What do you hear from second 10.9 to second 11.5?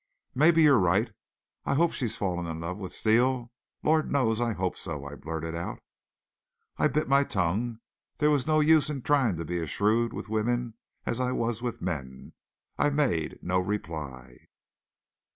as I